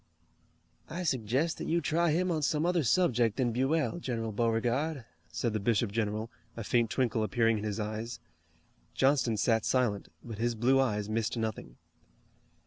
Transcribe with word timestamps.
"I 0.89 1.03
suggest 1.03 1.59
that 1.59 1.67
you 1.67 1.79
try 1.79 2.09
him 2.09 2.31
on 2.31 2.41
some 2.41 2.65
other 2.65 2.81
subject 2.83 3.37
than 3.37 3.51
Buell, 3.51 3.99
General 3.99 4.31
Beauregard," 4.31 5.05
said 5.31 5.53
the 5.53 5.59
bishop 5.59 5.91
general, 5.91 6.31
a 6.57 6.63
faint 6.63 6.89
twinkle 6.89 7.21
appearing 7.21 7.59
in 7.59 7.63
his 7.63 7.79
eyes. 7.79 8.19
Johnston 8.95 9.37
sat 9.37 9.63
silent, 9.63 10.07
but 10.23 10.39
his 10.39 10.55
blue 10.55 10.79
eyes 10.79 11.07
missed 11.07 11.37
nothing. 11.37 11.77